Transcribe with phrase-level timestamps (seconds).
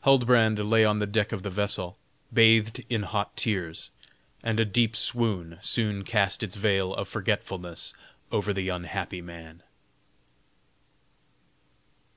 [0.00, 2.00] Huldbrand lay on the deck of the vessel,
[2.32, 3.90] bathed in hot tears,
[4.42, 7.94] and a deep swoon soon cast its veil of forgetfulness
[8.32, 9.62] over the unhappy man.